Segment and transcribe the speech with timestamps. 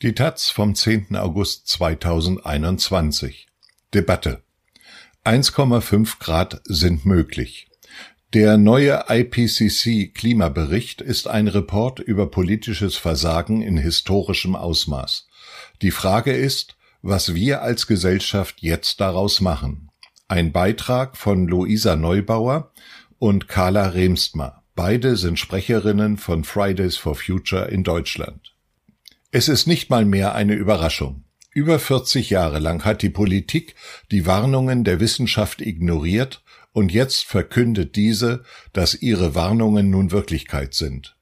[0.00, 1.16] Die Taz vom 10.
[1.16, 3.48] August 2021.
[3.92, 4.44] Debatte.
[5.24, 7.66] 1,5 Grad sind möglich.
[8.32, 15.26] Der neue IPCC Klimabericht ist ein Report über politisches Versagen in historischem Ausmaß.
[15.82, 19.90] Die Frage ist, was wir als Gesellschaft jetzt daraus machen.
[20.28, 22.70] Ein Beitrag von Luisa Neubauer
[23.18, 24.62] und Carla Remstmer.
[24.76, 28.47] Beide sind Sprecherinnen von Fridays for Future in Deutschland.
[29.30, 31.24] Es ist nicht mal mehr eine Überraschung.
[31.52, 33.74] Über 40 Jahre lang hat die Politik
[34.10, 36.42] die Warnungen der Wissenschaft ignoriert
[36.72, 38.42] und jetzt verkündet diese,
[38.72, 41.16] dass ihre Warnungen nun Wirklichkeit sind.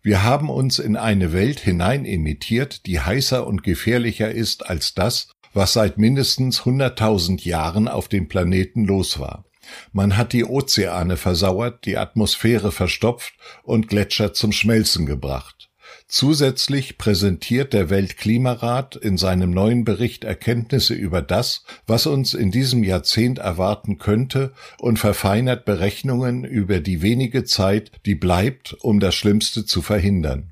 [0.00, 5.72] Wir haben uns in eine Welt hineinemitiert, die heißer und gefährlicher ist als das, was
[5.72, 9.44] seit mindestens 100.000 Jahren auf dem Planeten los war.
[9.92, 15.69] Man hat die Ozeane versauert, die Atmosphäre verstopft und Gletscher zum Schmelzen gebracht.
[16.12, 22.82] Zusätzlich präsentiert der Weltklimarat in seinem neuen Bericht Erkenntnisse über das, was uns in diesem
[22.82, 29.64] Jahrzehnt erwarten könnte und verfeinert Berechnungen über die wenige Zeit, die bleibt, um das Schlimmste
[29.64, 30.50] zu verhindern.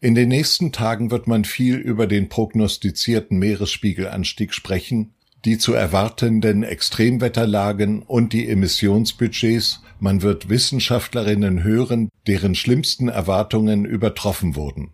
[0.00, 5.12] In den nächsten Tagen wird man viel über den prognostizierten Meeresspiegelanstieg sprechen,
[5.44, 14.56] die zu erwartenden Extremwetterlagen und die Emissionsbudgets, man wird Wissenschaftlerinnen hören, deren schlimmsten Erwartungen übertroffen
[14.56, 14.90] wurden.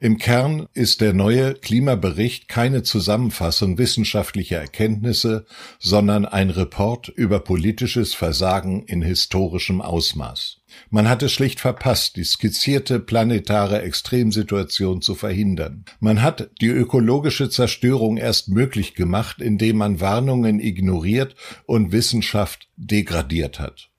[0.00, 5.46] Im Kern ist der neue Klimabericht keine Zusammenfassung wissenschaftlicher Erkenntnisse,
[5.78, 10.62] sondern ein Report über politisches Versagen in historischem Ausmaß.
[10.90, 15.84] Man hat es schlicht verpasst, die skizzierte planetare Extremsituation zu verhindern.
[16.00, 21.34] Man hat die ökologische Zerstörung erst möglich gemacht, indem man Warnungen ignoriert
[21.66, 23.91] und Wissenschaft degradiert hat.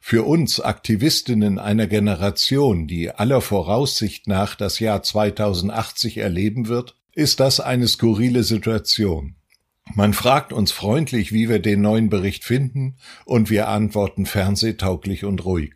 [0.00, 7.40] Für uns Aktivistinnen einer Generation, die aller Voraussicht nach das Jahr 2080 erleben wird, ist
[7.40, 9.34] das eine skurrile Situation.
[9.94, 15.44] Man fragt uns freundlich, wie wir den neuen Bericht finden, und wir antworten fernsehtauglich und
[15.44, 15.74] ruhig.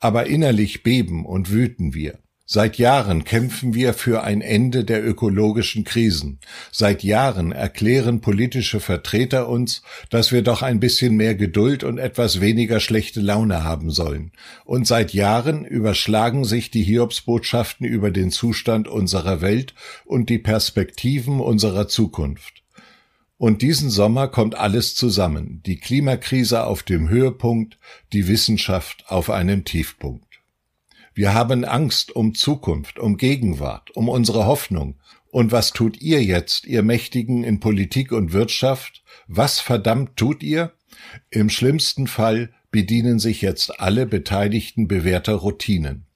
[0.00, 2.18] Aber innerlich beben und wüten wir.
[2.54, 6.38] Seit Jahren kämpfen wir für ein Ende der ökologischen Krisen.
[6.70, 9.80] Seit Jahren erklären politische Vertreter uns,
[10.10, 14.32] dass wir doch ein bisschen mehr Geduld und etwas weniger schlechte Laune haben sollen.
[14.66, 19.72] Und seit Jahren überschlagen sich die Hiobsbotschaften über den Zustand unserer Welt
[20.04, 22.64] und die Perspektiven unserer Zukunft.
[23.38, 25.62] Und diesen Sommer kommt alles zusammen.
[25.64, 27.78] Die Klimakrise auf dem Höhepunkt,
[28.12, 30.31] die Wissenschaft auf einem Tiefpunkt.
[31.14, 34.98] Wir haben Angst um Zukunft, um Gegenwart, um unsere Hoffnung.
[35.30, 39.02] Und was tut ihr jetzt, ihr Mächtigen in Politik und Wirtschaft?
[39.26, 40.72] Was verdammt tut ihr?
[41.30, 46.06] Im schlimmsten Fall bedienen sich jetzt alle Beteiligten bewährter Routinen.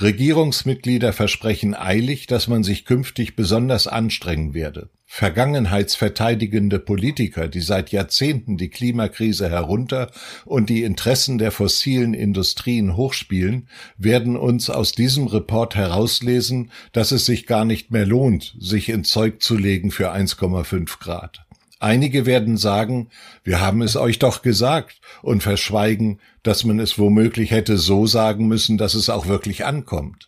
[0.00, 4.88] Regierungsmitglieder versprechen eilig, dass man sich künftig besonders anstrengen werde.
[5.10, 10.12] Vergangenheitsverteidigende Politiker, die seit Jahrzehnten die Klimakrise herunter
[10.44, 17.24] und die Interessen der fossilen Industrien hochspielen, werden uns aus diesem Report herauslesen, dass es
[17.24, 21.42] sich gar nicht mehr lohnt, sich in Zeug zu legen für 1,5 Grad.
[21.80, 23.08] Einige werden sagen,
[23.42, 28.46] wir haben es euch doch gesagt und verschweigen, dass man es womöglich hätte so sagen
[28.46, 30.27] müssen, dass es auch wirklich ankommt.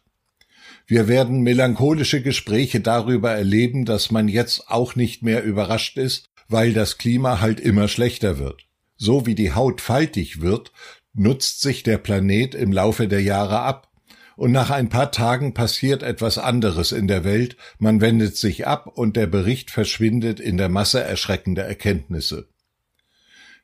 [0.90, 6.72] Wir werden melancholische Gespräche darüber erleben, dass man jetzt auch nicht mehr überrascht ist, weil
[6.72, 8.66] das Klima halt immer schlechter wird.
[8.96, 10.72] So wie die Haut faltig wird,
[11.12, 13.92] nutzt sich der Planet im Laufe der Jahre ab
[14.34, 18.88] und nach ein paar Tagen passiert etwas anderes in der Welt, man wendet sich ab
[18.88, 22.48] und der Bericht verschwindet in der Masse erschreckender Erkenntnisse.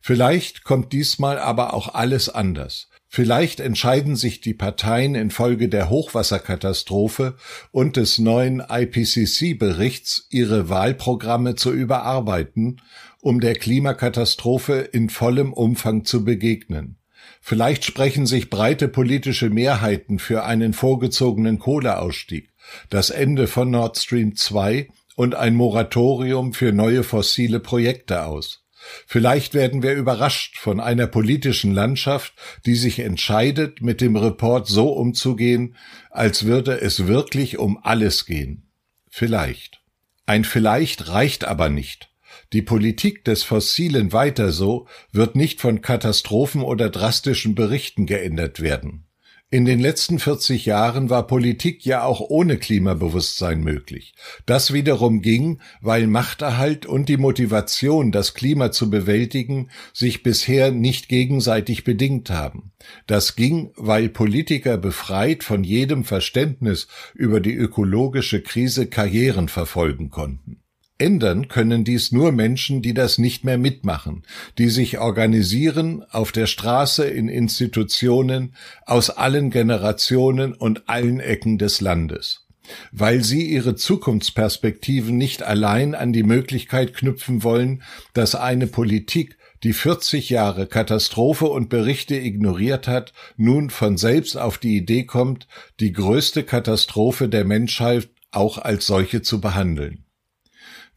[0.00, 2.88] Vielleicht kommt diesmal aber auch alles anders.
[3.08, 7.36] Vielleicht entscheiden sich die Parteien infolge der Hochwasserkatastrophe
[7.70, 12.80] und des neuen IPCC-Berichts, ihre Wahlprogramme zu überarbeiten,
[13.20, 16.98] um der Klimakatastrophe in vollem Umfang zu begegnen.
[17.40, 22.50] Vielleicht sprechen sich breite politische Mehrheiten für einen vorgezogenen Kohleausstieg,
[22.90, 28.65] das Ende von Nord Stream 2 und ein Moratorium für neue fossile Projekte aus.
[29.06, 32.34] Vielleicht werden wir überrascht von einer politischen Landschaft,
[32.66, 35.76] die sich entscheidet, mit dem Report so umzugehen,
[36.10, 38.70] als würde es wirklich um alles gehen.
[39.08, 39.80] Vielleicht.
[40.26, 42.10] Ein vielleicht reicht aber nicht.
[42.52, 49.05] Die Politik des Fossilen weiter so wird nicht von Katastrophen oder drastischen Berichten geändert werden.
[49.48, 54.12] In den letzten 40 Jahren war Politik ja auch ohne Klimabewusstsein möglich.
[54.44, 61.08] Das wiederum ging, weil Machterhalt und die Motivation, das Klima zu bewältigen, sich bisher nicht
[61.08, 62.72] gegenseitig bedingt haben.
[63.06, 70.60] Das ging, weil Politiker befreit von jedem Verständnis über die ökologische Krise Karrieren verfolgen konnten.
[70.98, 74.22] Ändern können dies nur Menschen, die das nicht mehr mitmachen,
[74.56, 78.54] die sich organisieren auf der Straße, in Institutionen,
[78.86, 82.46] aus allen Generationen und allen Ecken des Landes.
[82.92, 87.82] Weil sie ihre Zukunftsperspektiven nicht allein an die Möglichkeit knüpfen wollen,
[88.14, 94.56] dass eine Politik, die 40 Jahre Katastrophe und Berichte ignoriert hat, nun von selbst auf
[94.56, 95.46] die Idee kommt,
[95.78, 100.05] die größte Katastrophe der Menschheit auch als solche zu behandeln.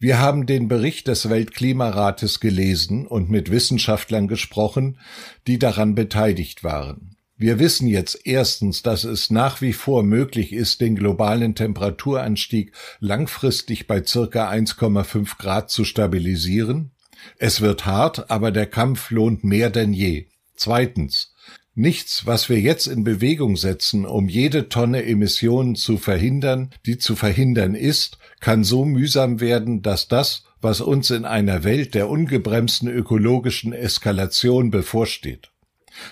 [0.02, 4.98] Wir haben den Bericht des Weltklimarates gelesen und mit Wissenschaftlern gesprochen,
[5.46, 7.18] die daran beteiligt waren.
[7.36, 13.88] Wir wissen jetzt erstens, dass es nach wie vor möglich ist, den globalen Temperaturanstieg langfristig
[13.88, 16.92] bei circa 1,5 Grad zu stabilisieren.
[17.38, 20.28] Es wird hart, aber der Kampf lohnt mehr denn je.
[20.56, 21.34] Zweitens.
[21.80, 27.16] Nichts, was wir jetzt in Bewegung setzen, um jede Tonne Emissionen zu verhindern, die zu
[27.16, 32.90] verhindern ist, kann so mühsam werden, dass das, was uns in einer Welt der ungebremsten
[32.90, 35.52] ökologischen Eskalation bevorsteht.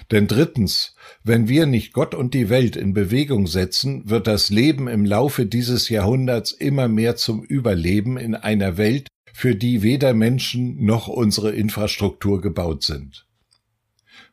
[0.09, 4.87] Denn drittens, wenn wir nicht Gott und die Welt in Bewegung setzen, wird das Leben
[4.87, 10.85] im Laufe dieses Jahrhunderts immer mehr zum Überleben in einer Welt, für die weder Menschen
[10.85, 13.26] noch unsere Infrastruktur gebaut sind.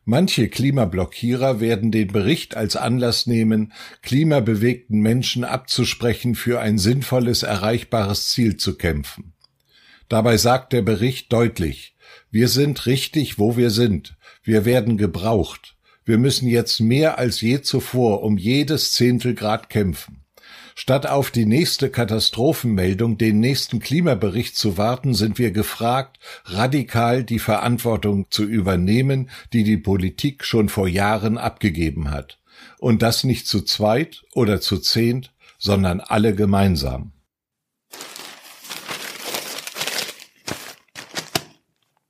[0.07, 3.73] Manche Klimablockierer werden den Bericht als Anlass nehmen,
[4.03, 9.33] klimabewegten Menschen abzusprechen, für ein sinnvolles, erreichbares Ziel zu kämpfen.
[10.07, 11.95] Dabei sagt der Bericht deutlich,
[12.29, 17.61] wir sind richtig, wo wir sind, wir werden gebraucht, wir müssen jetzt mehr als je
[17.61, 20.24] zuvor um jedes Zehntelgrad kämpfen.
[20.77, 27.39] Statt auf die nächste Katastrophenmeldung, den nächsten Klimabericht zu warten, sind wir gefragt, radikal die
[27.39, 32.39] Verantwortung zu übernehmen, die die Politik schon vor Jahren abgegeben hat.
[32.77, 37.13] Und das nicht zu zweit oder zu zehnt, sondern alle gemeinsam.